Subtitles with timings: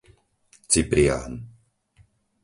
[0.67, 1.31] Cyprián